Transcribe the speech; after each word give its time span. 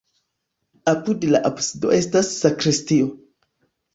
Apud 0.93 1.27
la 1.33 1.41
absido 1.51 1.93
estas 1.97 2.33
sakristio. 2.39 3.13